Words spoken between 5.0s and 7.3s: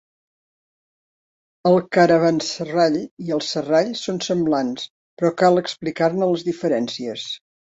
però cal explicar-ne les diferències.